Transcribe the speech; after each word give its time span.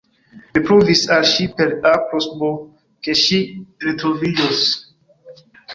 Mi 0.53 0.61
pruvis 0.69 1.03
al 1.17 1.27
ŝi 1.33 1.45
per 1.59 1.75
A 1.91 1.93
plus 2.07 2.31
B, 2.41 2.51
ke 3.09 3.17
ŝi 3.25 3.39
retroviĝos. 3.87 4.67